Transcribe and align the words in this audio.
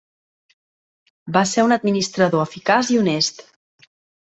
Va 1.37 1.45
ser 1.51 1.67
un 1.69 1.77
administrador 1.77 2.49
eficaç 2.49 2.95
i 2.99 3.03
honest. 3.05 3.49